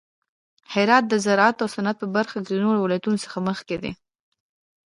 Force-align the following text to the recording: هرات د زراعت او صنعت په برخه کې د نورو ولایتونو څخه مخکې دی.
هرات 0.73 1.03
د 1.09 1.13
زراعت 1.25 1.57
او 1.63 1.67
صنعت 1.75 1.97
په 1.99 2.07
برخه 2.15 2.37
کې 2.45 2.49
د 2.53 2.57
نورو 2.63 2.79
ولایتونو 2.83 3.17
څخه 3.25 3.37
مخکې 3.49 3.75
دی. 3.83 3.91